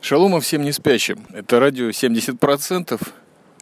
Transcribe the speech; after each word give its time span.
Шалома 0.00 0.40
всем 0.40 0.62
не 0.62 0.72
спящим. 0.72 1.26
Это 1.32 1.60
радио 1.60 1.90
70%. 1.90 3.00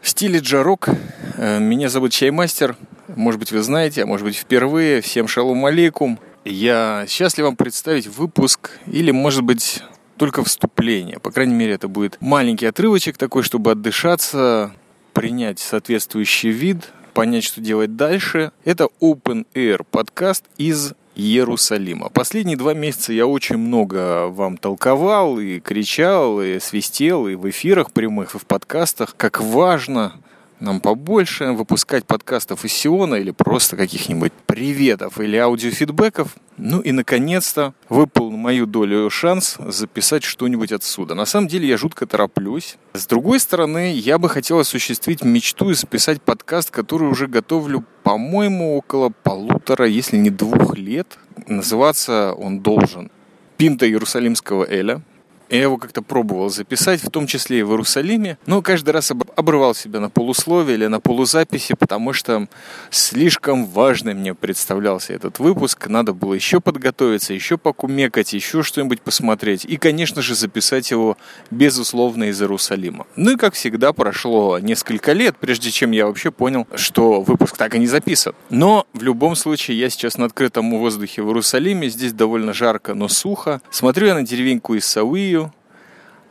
В 0.00 0.08
стиле 0.08 0.38
джарок. 0.38 0.88
Э, 1.36 1.58
меня 1.58 1.88
зовут 1.88 2.12
Чаймастер. 2.12 2.76
Может 3.08 3.38
быть, 3.40 3.52
вы 3.52 3.60
знаете, 3.62 4.04
а 4.04 4.06
может 4.06 4.24
быть, 4.24 4.36
впервые. 4.36 5.00
Всем 5.00 5.28
шалом 5.28 5.66
алейкум. 5.66 6.18
Я 6.44 7.04
счастлив 7.08 7.44
вам 7.44 7.56
представить 7.56 8.06
выпуск 8.06 8.78
или, 8.86 9.10
может 9.10 9.42
быть, 9.42 9.82
только 10.16 10.42
вступление. 10.44 11.18
По 11.18 11.30
крайней 11.30 11.54
мере, 11.54 11.74
это 11.74 11.88
будет 11.88 12.16
маленький 12.20 12.66
отрывочек 12.66 13.18
такой, 13.18 13.42
чтобы 13.42 13.72
отдышаться, 13.72 14.72
принять 15.12 15.58
соответствующий 15.58 16.50
вид, 16.50 16.90
понять, 17.14 17.44
что 17.44 17.60
делать 17.60 17.96
дальше. 17.96 18.52
Это 18.64 18.88
Open 19.00 19.46
Air 19.54 19.84
подкаст 19.90 20.44
из 20.56 20.94
Иерусалима. 21.14 22.08
Последние 22.08 22.56
два 22.56 22.74
месяца 22.74 23.12
я 23.12 23.26
очень 23.26 23.56
много 23.56 24.28
вам 24.28 24.56
толковал 24.56 25.38
и 25.38 25.60
кричал, 25.60 26.40
и 26.40 26.58
свистел, 26.60 27.26
и 27.28 27.34
в 27.34 27.48
эфирах 27.48 27.92
прямых, 27.92 28.34
и 28.34 28.38
в 28.38 28.46
подкастах, 28.46 29.14
как 29.16 29.40
важно 29.40 30.12
нам 30.60 30.80
побольше 30.80 31.52
выпускать 31.52 32.04
подкастов 32.04 32.64
из 32.64 32.72
Сиона 32.72 33.14
или 33.16 33.30
просто 33.30 33.76
каких-нибудь 33.76 34.32
приветов 34.46 35.18
или 35.18 35.36
аудиофидбэков. 35.36 36.36
Ну 36.58 36.80
и, 36.80 36.92
наконец-то, 36.92 37.72
выпал 37.88 38.29
мою 38.40 38.66
долю 38.66 39.10
шанс 39.10 39.56
записать 39.58 40.24
что-нибудь 40.24 40.72
отсюда. 40.72 41.14
На 41.14 41.26
самом 41.26 41.46
деле 41.46 41.68
я 41.68 41.76
жутко 41.76 42.06
тороплюсь. 42.06 42.76
С 42.94 43.06
другой 43.06 43.38
стороны, 43.38 43.92
я 43.94 44.18
бы 44.18 44.28
хотел 44.28 44.58
осуществить 44.58 45.22
мечту 45.22 45.70
и 45.70 45.74
записать 45.74 46.22
подкаст, 46.22 46.70
который 46.70 47.08
уже 47.08 47.26
готовлю, 47.26 47.84
по-моему, 48.02 48.76
около 48.76 49.10
полутора, 49.10 49.86
если 49.86 50.16
не 50.16 50.30
двух 50.30 50.76
лет. 50.76 51.18
Называться 51.46 52.32
он 52.32 52.60
должен 52.60 53.10
«Пинта 53.56 53.86
Иерусалимского 53.86 54.64
Эля». 54.68 55.02
Я 55.50 55.62
его 55.62 55.78
как-то 55.78 56.00
пробовал 56.00 56.48
записать, 56.48 57.02
в 57.02 57.10
том 57.10 57.26
числе 57.26 57.58
и 57.58 57.62
в 57.62 57.70
Иерусалиме, 57.70 58.38
но 58.46 58.62
каждый 58.62 58.90
раз 58.90 59.10
обрывал 59.10 59.74
себя 59.74 59.98
на 59.98 60.08
полусловие 60.08 60.76
или 60.76 60.86
на 60.86 61.00
полузаписи, 61.00 61.74
потому 61.74 62.12
что 62.12 62.46
слишком 62.90 63.66
важным 63.66 64.18
мне 64.18 64.34
представлялся 64.34 65.12
этот 65.12 65.40
выпуск. 65.40 65.88
Надо 65.88 66.12
было 66.12 66.34
еще 66.34 66.60
подготовиться, 66.60 67.34
еще 67.34 67.58
покумекать, 67.58 68.32
еще 68.32 68.62
что-нибудь 68.62 69.00
посмотреть. 69.00 69.64
И, 69.64 69.76
конечно 69.76 70.22
же, 70.22 70.36
записать 70.36 70.90
его, 70.92 71.18
безусловно, 71.50 72.24
из 72.24 72.40
Иерусалима. 72.40 73.06
Ну 73.16 73.32
и, 73.32 73.36
как 73.36 73.54
всегда, 73.54 73.92
прошло 73.92 74.60
несколько 74.60 75.12
лет, 75.12 75.36
прежде 75.36 75.72
чем 75.72 75.90
я 75.90 76.06
вообще 76.06 76.30
понял, 76.30 76.68
что 76.76 77.22
выпуск 77.22 77.56
так 77.56 77.74
и 77.74 77.78
не 77.80 77.88
записан. 77.88 78.34
Но, 78.50 78.86
в 78.92 79.02
любом 79.02 79.34
случае, 79.34 79.80
я 79.80 79.90
сейчас 79.90 80.16
на 80.16 80.26
открытом 80.26 80.70
воздухе 80.70 81.22
в 81.22 81.26
Иерусалиме. 81.26 81.88
Здесь 81.88 82.12
довольно 82.12 82.52
жарко, 82.52 82.94
но 82.94 83.08
сухо. 83.08 83.60
Смотрю 83.70 84.06
я 84.06 84.14
на 84.14 84.22
деревеньку 84.22 84.76
Исауию, 84.76 85.39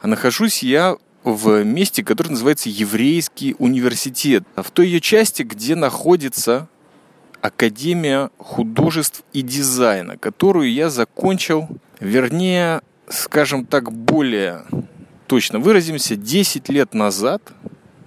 нахожусь 0.08 0.64
я 0.64 0.98
в 1.24 1.64
месте, 1.64 2.04
которое 2.04 2.32
называется 2.32 2.70
Еврейский 2.70 3.56
университет. 3.60 4.44
В 4.56 4.72
той 4.72 4.88
ее 4.88 5.02
части, 5.02 5.44
где 5.44 5.76
находится 5.76 6.68
Академия 7.42 8.32
художеств 8.38 9.24
и 9.32 9.42
дизайна, 9.42 10.18
которую 10.18 10.72
я 10.72 10.90
закончил, 10.90 11.68
вернее, 12.00 12.82
скажем 13.08 13.66
так, 13.66 13.92
более 13.92 14.64
точно 15.28 15.60
выразимся, 15.60 16.16
10 16.16 16.70
лет 16.70 16.94
назад. 16.94 17.42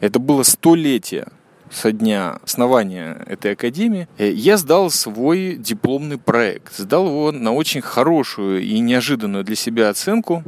Это 0.00 0.18
было 0.18 0.42
столетие 0.42 1.28
со 1.72 1.92
дня 1.92 2.38
основания 2.44 3.22
этой 3.26 3.52
академии, 3.52 4.06
э, 4.18 4.30
я 4.30 4.56
сдал 4.56 4.90
свой 4.90 5.56
дипломный 5.56 6.18
проект. 6.18 6.76
Сдал 6.76 7.06
его 7.06 7.32
на 7.32 7.52
очень 7.52 7.80
хорошую 7.80 8.62
и 8.62 8.78
неожиданную 8.78 9.44
для 9.44 9.56
себя 9.56 9.88
оценку. 9.88 10.44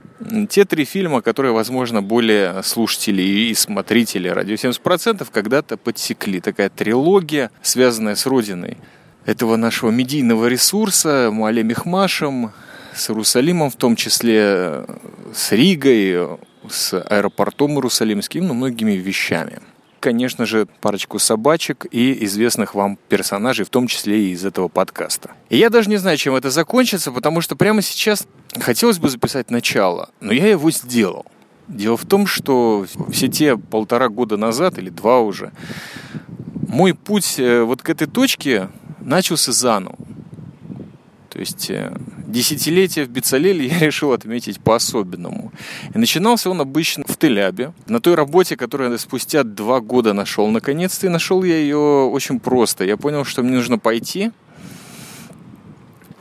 Те 0.49 0.65
три 0.65 0.85
фильма, 0.85 1.23
которые, 1.23 1.53
возможно, 1.53 2.03
более 2.03 2.63
слушатели 2.63 3.23
и 3.23 3.55
смотрители 3.55 4.29
«Радио 4.29 4.55
70%» 4.55 5.27
когда-то 5.31 5.77
подсекли. 5.77 6.41
Такая 6.41 6.71
трилогия, 6.71 7.51
связанная 7.63 8.15
с 8.15 8.27
Родиной 8.27 8.79
этого 9.27 9.57
нашего 9.57 9.91
медийного 9.91 10.47
ресурса, 10.47 11.31
Муале 11.33 11.63
Мехмашем, 11.63 12.53
с 12.95 13.11
Иерусалимом, 13.11 13.71
в 13.71 13.77
том 13.77 13.97
числе 13.97 14.85
с 15.35 15.53
Ригой, 15.53 16.39
с 16.69 16.95
аэропортом 16.95 17.73
Иерусалимским, 17.73 18.47
ну, 18.47 18.55
многими 18.55 18.93
вещами 18.93 19.59
конечно 20.05 20.45
же, 20.45 20.67
парочку 20.83 21.19
собачек 21.19 21.87
и 21.91 22.27
известных 22.27 22.75
вам 22.75 22.99
персонажей, 23.09 23.65
в 23.65 23.71
том 23.71 23.87
числе 23.87 24.27
и 24.27 24.33
из 24.33 24.45
этого 24.45 24.69
подкаста. 24.69 25.31
И 25.49 25.57
я 25.57 25.71
даже 25.71 25.89
не 25.89 25.97
знаю, 25.97 26.19
чем 26.19 26.35
это 26.35 26.51
закончится, 26.51 27.11
потому 27.11 27.41
что 27.41 27.57
прямо 27.57 27.81
сейчас 27.81 28.27
хотелось 28.61 28.99
бы 28.99 29.09
записать 29.09 29.51
начало, 29.51 30.11
но 30.21 30.35
я 30.35 30.49
его 30.49 30.71
сделал. 30.71 31.25
Дело 31.69 31.97
в 31.97 32.05
том, 32.05 32.27
что 32.27 32.85
все 33.11 33.29
те 33.29 33.57
полтора 33.57 34.11
года 34.11 34.37
назад, 34.37 34.77
или 34.77 34.91
два 34.91 35.21
уже, 35.21 35.53
мой 36.69 36.93
путь 36.93 37.37
э, 37.39 37.63
вот 37.63 37.81
к 37.81 37.89
этой 37.89 38.07
точке 38.07 38.69
начался 39.01 39.53
заново. 39.53 39.97
То 41.31 41.39
есть 41.41 41.71
э, 41.71 41.97
десятилетие 42.35 43.07
в 43.07 43.09
Бицалеле 43.09 43.67
я 43.67 43.79
решил 43.87 44.13
отметить 44.13 44.61
по-особенному. 44.61 45.53
И 45.95 45.99
начинался 45.99 46.51
он 46.51 46.61
обычно 46.61 47.05
в 47.07 47.17
Телябе, 47.17 47.73
на 47.87 48.01
той 48.01 48.15
работе, 48.15 48.57
которую 48.57 48.91
я 48.91 48.99
спустя 48.99 49.45
два 49.45 49.81
года 49.81 50.13
нашел. 50.13 50.49
Наконец-то 50.49 51.07
и 51.07 51.11
нашел 51.11 51.43
я 51.45 51.57
ее 51.57 51.79
очень 51.79 52.41
просто. 52.41 52.85
Я 52.85 52.97
понял, 52.97 53.25
что 53.25 53.43
мне 53.43 53.57
нужно 53.57 53.79
пойти 53.79 54.33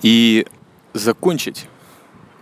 и 0.01 0.45
закончить 0.93 1.65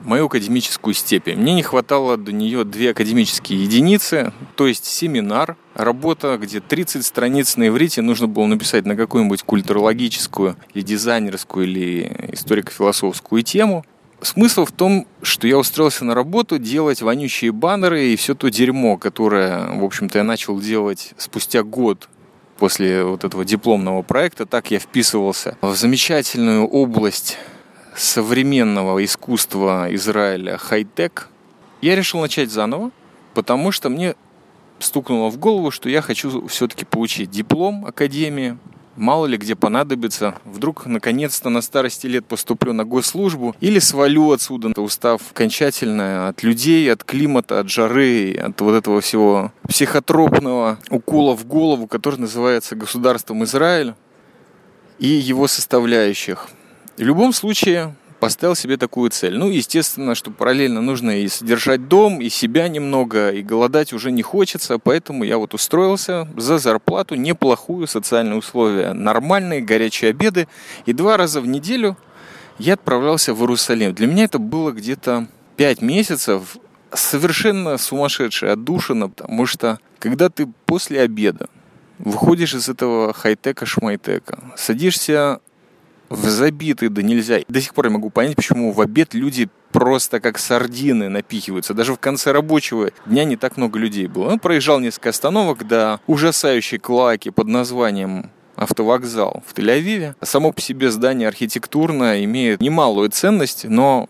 мою 0.04 0.26
академическую 0.26 0.94
степень. 0.94 1.38
Мне 1.38 1.54
не 1.54 1.64
хватало 1.64 2.18
до 2.18 2.32
нее 2.32 2.64
две 2.64 2.92
академические 2.92 3.64
единицы, 3.64 4.34
то 4.56 4.68
есть 4.68 4.86
семинар, 4.86 5.58
работа, 5.74 6.38
где 6.38 6.60
30 6.60 7.06
страниц 7.06 7.58
на 7.58 7.68
иврите 7.68 8.02
нужно 8.02 8.28
было 8.28 8.46
написать 8.46 8.86
на 8.86 8.96
какую-нибудь 8.96 9.44
культурологическую 9.44 10.56
или 10.74 10.82
дизайнерскую 10.82 11.66
или 11.66 12.30
историко-философскую 12.34 13.44
тему. 13.44 13.86
Смысл 14.22 14.66
в 14.66 14.72
том, 14.72 15.08
что 15.24 15.48
я 15.48 15.58
устроился 15.58 16.06
на 16.06 16.14
работу 16.14 16.60
делать 16.60 17.02
вонючие 17.02 17.52
баннеры 17.52 18.10
и 18.10 18.16
все 18.16 18.36
то 18.36 18.50
дерьмо, 18.50 18.98
которое, 18.98 19.68
в 19.80 19.84
общем-то, 19.84 20.20
я 20.20 20.24
начал 20.24 20.60
делать 20.60 21.14
спустя 21.18 21.64
год 21.64 22.08
после 22.60 23.04
вот 23.04 23.24
этого 23.24 23.44
дипломного 23.44 24.04
проекта. 24.04 24.46
Так 24.46 24.70
я 24.70 24.78
вписывался 24.78 25.58
в 25.62 25.76
замечательную 25.76 26.68
область 26.68 27.40
современного 28.02 29.04
искусства 29.04 29.88
Израиля 29.92 30.58
хай-тек, 30.58 31.30
я 31.82 31.96
решил 31.96 32.20
начать 32.20 32.52
заново, 32.52 32.92
потому 33.34 33.72
что 33.72 33.90
мне 33.90 34.16
стукнуло 34.80 35.30
в 35.30 35.38
голову, 35.38 35.72
что 35.72 35.90
я 35.90 36.02
хочу 36.02 36.48
все-таки 36.48 36.86
получить 36.86 37.30
диплом 37.30 37.86
Академии, 37.86 38.58
мало 38.96 39.28
ли 39.28 39.38
где 39.38 39.56
понадобится. 39.56 40.36
Вдруг, 40.46 40.88
наконец-то, 40.88 41.50
на 41.50 41.62
старости 41.62 42.08
лет 42.08 42.26
поступлю 42.26 42.74
на 42.74 42.86
госслужбу 42.86 43.56
или 43.62 43.78
свалю 43.78 44.32
отсюда, 44.32 44.70
устав 44.82 45.22
окончательно 45.32 46.28
от 46.28 46.42
людей, 46.42 46.92
от 46.92 47.04
климата, 47.04 47.60
от 47.60 47.70
жары, 47.70 48.34
от 48.34 48.60
вот 48.62 48.74
этого 48.74 49.02
всего 49.02 49.54
психотропного 49.68 50.80
укола 50.90 51.38
в 51.38 51.46
голову, 51.46 51.86
который 51.88 52.20
называется 52.20 52.76
государством 52.76 53.44
Израиль 53.44 53.94
и 54.98 55.08
его 55.08 55.48
составляющих– 55.48 56.50
в 56.98 57.02
любом 57.02 57.34
случае, 57.34 57.96
поставил 58.22 58.56
себе 58.56 58.78
такую 58.78 59.10
цель. 59.10 59.38
Ну, 59.38 59.50
естественно, 59.50 60.14
что 60.14 60.30
параллельно 60.30 60.80
нужно 60.80 61.22
и 61.22 61.28
содержать 61.28 61.88
дом, 61.88 62.22
и 62.22 62.30
себя 62.30 62.68
немного, 62.68 63.32
и 63.32 63.42
голодать 63.42 63.94
уже 63.94 64.12
не 64.12 64.22
хочется, 64.22 64.78
поэтому 64.78 65.24
я 65.24 65.38
вот 65.38 65.54
устроился 65.56 66.28
за 66.38 66.60
зарплату, 66.60 67.16
неплохую, 67.16 67.88
социальные 67.88 68.38
условия, 68.38 68.94
нормальные, 68.94 69.62
горячие 69.62 70.12
обеды, 70.12 70.48
и 70.86 70.94
два 70.94 71.18
раза 71.18 71.42
в 71.42 71.48
неделю 71.48 71.98
я 72.60 72.76
отправлялся 72.76 73.34
в 73.34 73.42
Иерусалим. 73.42 73.94
Для 73.96 74.06
меня 74.06 74.26
это 74.26 74.38
было 74.38 74.72
где-то 74.72 75.28
пять 75.58 75.82
месяцев, 75.82 76.58
совершенно 76.94 77.78
сумасшедшая 77.80 78.54
отдушина, 78.54 79.10
потому 79.10 79.48
что 79.48 79.80
когда 79.98 80.30
ты 80.30 80.48
после 80.66 81.02
обеда 81.02 81.50
выходишь 81.98 82.54
из 82.54 82.70
этого 82.70 83.14
хай-тека-шмайтека, 83.14 84.54
садишься 84.58 85.40
в 86.12 86.30
забитый 86.30 86.90
да 86.90 87.02
нельзя. 87.02 87.40
До 87.48 87.62
сих 87.62 87.74
пор 87.74 87.86
я 87.86 87.92
могу 87.92 88.10
понять, 88.10 88.36
почему 88.36 88.72
в 88.72 88.82
обед 88.82 89.14
люди 89.14 89.50
просто 89.72 90.20
как 90.20 90.38
сардины 90.38 91.08
напихиваются. 91.10 91.74
Даже 91.74 91.94
в 91.94 92.00
конце 92.00 92.32
рабочего 92.32 92.92
дня 93.06 93.24
не 93.24 93.38
так 93.38 93.58
много 93.58 93.80
людей 93.80 94.08
было. 94.08 94.30
Он 94.30 94.40
проезжал 94.40 94.80
несколько 94.80 95.10
остановок 95.10 95.66
до 95.66 96.02
ужасающей 96.08 96.78
клаки 96.78 97.30
под 97.30 97.48
названием 97.48 98.30
автовокзал 98.58 99.42
в 99.48 99.54
Тель-Авиве. 99.54 100.16
Само 100.22 100.52
по 100.52 100.62
себе 100.62 100.92
здание 100.92 101.28
архитектурно 101.28 102.24
имеет 102.26 102.62
немалую 102.62 103.10
ценность, 103.10 103.64
но 103.64 104.10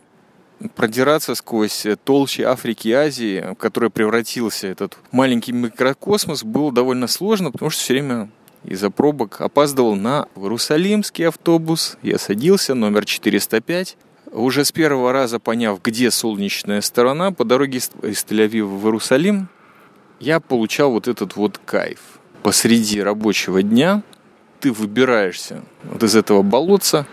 продираться 0.76 1.36
сквозь 1.36 1.86
толщи 2.04 2.42
Африки 2.42 2.90
и 2.90 2.94
Азии, 2.94 3.54
в 3.54 3.56
который 3.56 3.90
превратился 3.90 4.68
этот 4.68 4.98
маленький 5.12 5.54
микрокосмос, 5.54 6.44
было 6.44 6.72
довольно 6.72 7.08
сложно, 7.08 7.52
потому 7.52 7.70
что 7.70 7.82
все 7.82 7.94
время 7.94 8.30
из-за 8.64 8.90
пробок 8.90 9.42
опаздывал 9.42 9.96
на 9.96 10.28
Иерусалимский 10.36 11.28
автобус. 11.28 11.98
Я 12.02 12.18
садился, 12.18 12.76
номер 12.76 13.06
405. 13.06 13.98
Уже 14.32 14.64
с 14.64 14.72
первого 14.72 15.12
раза 15.12 15.40
поняв, 15.40 15.82
где 15.84 16.12
солнечная 16.12 16.82
сторона, 16.82 17.32
по 17.32 17.44
дороге 17.44 17.80
из 17.80 17.92
Тель-Авива 18.02 18.78
в 18.78 18.86
Иерусалим, 18.86 19.50
я 20.20 20.40
получал 20.40 20.92
вот 20.92 21.08
этот 21.08 21.36
вот 21.36 21.60
кайф. 21.66 22.00
Посреди 22.44 23.02
рабочего 23.02 23.62
дня 23.62 24.04
ты 24.60 24.72
выбираешься 24.72 25.64
вот 25.84 26.04
из 26.04 26.16
этого 26.16 26.44
болотца, 26.44 27.08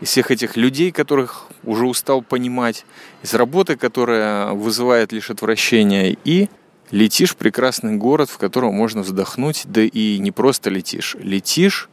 из 0.00 0.08
всех 0.08 0.30
этих 0.30 0.56
людей, 0.56 0.90
которых 0.90 1.46
уже 1.62 1.86
устал 1.86 2.22
понимать, 2.22 2.84
из 3.22 3.34
работы, 3.34 3.76
которая 3.76 4.52
вызывает 4.52 5.12
лишь 5.12 5.30
отвращение, 5.30 6.16
и 6.24 6.48
летишь 6.90 7.36
прекрасный 7.36 7.96
город, 7.96 8.30
в 8.30 8.38
котором 8.38 8.74
можно 8.74 9.02
вздохнуть, 9.02 9.62
да 9.64 9.82
и 9.82 10.18
не 10.18 10.30
просто 10.30 10.70
летишь, 10.70 11.16
летишь 11.20 11.88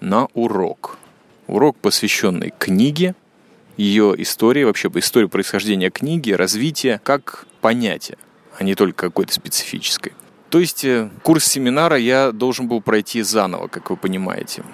на 0.00 0.26
урок. 0.34 0.98
Урок, 1.46 1.76
посвященный 1.78 2.52
книге, 2.56 3.14
ее 3.76 4.14
истории, 4.18 4.64
вообще 4.64 4.90
истории 4.94 5.26
происхождения 5.26 5.90
книги, 5.90 6.32
развития 6.32 7.00
как 7.02 7.46
понятия, 7.60 8.18
а 8.58 8.64
не 8.64 8.74
только 8.74 9.08
какой-то 9.08 9.32
специфической. 9.32 10.12
То 10.50 10.58
есть 10.58 10.84
э, 10.84 11.10
курс 11.22 11.44
семинара 11.44 11.96
я 11.96 12.32
должен 12.32 12.68
был 12.68 12.80
пройти 12.80 13.22
заново, 13.22 13.68
как 13.68 13.90
вы 13.90 13.96
понимаете. 13.96 14.64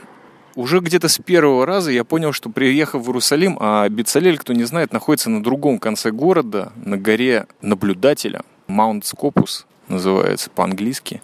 Уже 0.55 0.81
где-то 0.81 1.09
с 1.09 1.19
первого 1.19 1.67
раза 1.67 1.91
я 1.91 2.03
понял, 2.03 2.33
что 2.33 2.49
приехав 2.49 3.03
в 3.03 3.09
Иерусалим, 3.09 3.59
а 3.61 3.87
Бицалель, 3.91 4.39
кто 4.39 4.55
не 4.55 4.65
знает, 4.65 4.91
находится 4.93 5.29
на 5.29 5.43
другом 5.43 5.79
конце 5.79 6.11
города, 6.11 6.73
на 6.83 6.97
горе 6.97 7.47
наблюдателя, 7.61 8.43
Маунт 8.67 9.05
Скопус 9.05 9.67
называется 9.89 10.51
по-английски. 10.51 11.23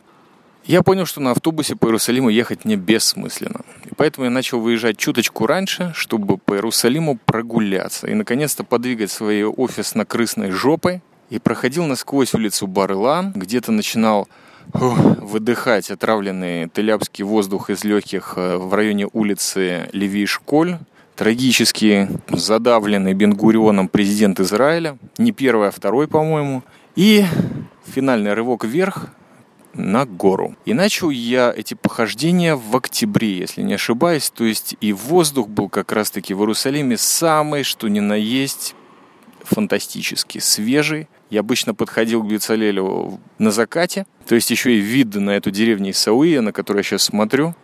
Я 0.64 0.82
понял, 0.82 1.06
что 1.06 1.20
на 1.20 1.32
автобусе 1.32 1.74
по 1.74 1.86
Иерусалиму 1.86 2.28
ехать 2.28 2.64
мне 2.64 2.76
бессмысленно. 2.76 3.62
И 3.84 3.94
поэтому 3.96 4.26
я 4.26 4.30
начал 4.30 4.60
выезжать 4.60 4.96
чуточку 4.96 5.46
раньше, 5.46 5.90
чтобы 5.94 6.38
по 6.38 6.54
Иерусалиму 6.54 7.18
прогуляться 7.24 8.06
и 8.06 8.14
наконец-то 8.14 8.62
подвигать 8.62 9.10
свой 9.10 9.42
офис 9.44 9.96
на 9.96 10.04
крысной 10.04 10.50
жопой. 10.50 11.02
И 11.30 11.38
проходил 11.38 11.86
насквозь 11.86 12.34
улицу 12.34 12.66
Барлан, 12.66 13.32
где-то 13.32 13.72
начинал 13.72 14.28
выдыхать 14.72 15.90
отравленный 15.90 16.68
телябский 16.68 17.24
воздух 17.24 17.70
из 17.70 17.84
легких 17.84 18.34
э, 18.36 18.58
в 18.58 18.72
районе 18.74 19.08
улицы 19.12 19.88
Леви-Школь. 19.92 20.78
Трагически 21.16 22.08
задавленный 22.28 23.14
Бенгурионом 23.14 23.88
президент 23.88 24.40
Израиля. 24.40 24.96
Не 25.18 25.32
первый, 25.32 25.68
а 25.68 25.70
второй, 25.70 26.06
по-моему. 26.06 26.62
И 26.94 27.24
финальный 27.86 28.34
рывок 28.34 28.64
вверх 28.64 29.08
на 29.74 30.04
гору. 30.04 30.56
И 30.64 30.74
начал 30.74 31.10
я 31.10 31.52
эти 31.56 31.74
похождения 31.74 32.56
в 32.56 32.76
октябре, 32.76 33.38
если 33.38 33.62
не 33.62 33.74
ошибаюсь. 33.74 34.30
То 34.30 34.44
есть 34.44 34.76
и 34.80 34.92
воздух 34.92 35.48
был 35.48 35.68
как 35.68 35.92
раз-таки 35.92 36.34
в 36.34 36.40
Иерусалиме 36.40 36.96
самый, 36.96 37.62
что 37.62 37.88
ни 37.88 38.00
на 38.00 38.14
есть, 38.14 38.74
фантастически 39.42 40.38
свежий. 40.38 41.08
Я 41.30 41.40
обычно 41.40 41.74
подходил 41.74 42.22
к 42.22 42.26
Бицалелю 42.26 43.18
на 43.38 43.50
закате, 43.50 44.06
то 44.26 44.34
есть 44.34 44.50
еще 44.50 44.74
и 44.76 44.80
вид 44.80 45.14
на 45.14 45.30
эту 45.30 45.50
деревню 45.50 45.92
Исауия, 45.92 46.42
на 46.42 46.52
которую 46.52 46.80
я 46.80 46.84
сейчас 46.84 47.04
смотрю, 47.04 47.54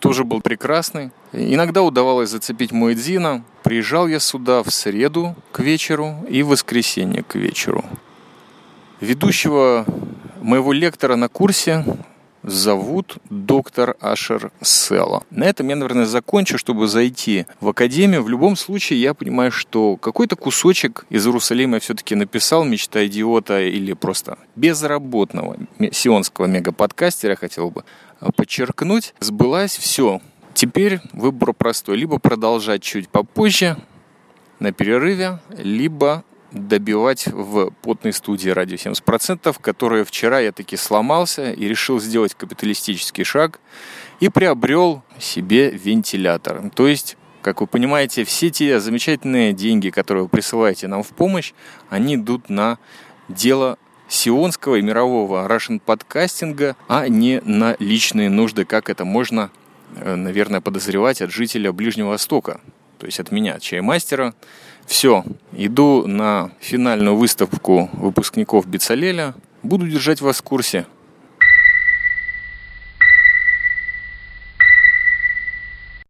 тоже 0.00 0.24
был 0.24 0.40
прекрасный. 0.40 1.12
Иногда 1.32 1.82
удавалось 1.82 2.30
зацепить 2.30 2.72
Муэдзина. 2.72 3.44
Приезжал 3.62 4.08
я 4.08 4.18
сюда 4.18 4.62
в 4.64 4.70
среду 4.70 5.36
к 5.52 5.60
вечеру 5.60 6.16
и 6.28 6.42
в 6.42 6.48
воскресенье 6.48 7.22
к 7.22 7.36
вечеру. 7.36 7.84
Ведущего 9.00 9.86
моего 10.42 10.72
лектора 10.72 11.16
на 11.16 11.28
курсе 11.28 11.84
зовут 12.42 13.16
доктор 13.30 13.96
Ашер 14.00 14.52
Села. 14.60 15.24
На 15.30 15.44
этом 15.44 15.68
я, 15.68 15.76
наверное, 15.76 16.04
закончу, 16.04 16.58
чтобы 16.58 16.86
зайти 16.86 17.46
в 17.60 17.68
академию. 17.68 18.22
В 18.22 18.28
любом 18.28 18.56
случае, 18.56 19.00
я 19.00 19.14
понимаю, 19.14 19.52
что 19.52 19.96
какой-то 19.96 20.36
кусочек 20.36 21.06
из 21.08 21.26
Иерусалима 21.26 21.76
я 21.76 21.80
все-таки 21.80 22.14
написал, 22.14 22.64
мечта 22.64 23.06
идиота 23.06 23.62
или 23.62 23.94
просто 23.94 24.38
безработного 24.54 25.56
сионского 25.92 26.46
мегаподкастера, 26.46 27.36
хотел 27.36 27.70
бы 27.70 27.84
а, 28.20 28.32
подчеркнуть. 28.32 29.14
Сбылась 29.20 29.76
все. 29.76 30.20
Теперь 30.52 31.00
выбор 31.12 31.54
простой. 31.54 31.96
Либо 31.96 32.18
продолжать 32.18 32.82
чуть 32.82 33.08
попозже, 33.08 33.76
на 34.58 34.72
перерыве, 34.72 35.40
либо 35.56 36.22
добивать 36.52 37.26
в 37.26 37.70
потной 37.82 38.12
студии 38.12 38.50
радио 38.50 38.76
70%, 38.76 39.56
которые 39.60 40.04
вчера 40.04 40.40
я 40.40 40.52
таки 40.52 40.76
сломался 40.76 41.52
и 41.52 41.68
решил 41.68 42.00
сделать 42.00 42.34
капиталистический 42.34 43.24
шаг 43.24 43.60
и 44.20 44.28
приобрел 44.28 45.02
себе 45.18 45.70
вентилятор. 45.70 46.70
То 46.70 46.88
есть, 46.88 47.16
как 47.42 47.60
вы 47.60 47.66
понимаете, 47.66 48.24
все 48.24 48.50
те 48.50 48.80
замечательные 48.80 49.52
деньги, 49.52 49.90
которые 49.90 50.24
вы 50.24 50.28
присылаете 50.28 50.88
нам 50.88 51.02
в 51.02 51.08
помощь, 51.08 51.52
они 51.88 52.16
идут 52.16 52.48
на 52.48 52.78
дело 53.28 53.78
сионского 54.08 54.76
и 54.76 54.82
мирового 54.82 55.46
Russian 55.48 55.80
подкастинга, 55.80 56.76
а 56.88 57.08
не 57.08 57.40
на 57.44 57.76
личные 57.78 58.28
нужды, 58.28 58.64
как 58.64 58.90
это 58.90 59.04
можно, 59.04 59.50
э, 59.96 60.16
наверное, 60.16 60.60
подозревать 60.60 61.22
от 61.22 61.30
жителя 61.30 61.72
Ближнего 61.72 62.08
Востока, 62.08 62.60
то 63.00 63.06
есть 63.06 63.18
от 63.18 63.32
меня, 63.32 63.58
чаймастера, 63.58 64.34
все, 64.86 65.24
иду 65.52 66.06
на 66.06 66.50
финальную 66.60 67.16
выставку 67.16 67.88
выпускников 67.94 68.66
Бицалеля. 68.66 69.34
Буду 69.62 69.88
держать 69.88 70.20
вас 70.20 70.38
в 70.38 70.42
курсе. 70.42 70.86